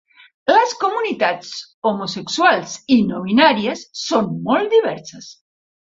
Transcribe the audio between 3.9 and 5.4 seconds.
són molt diverses.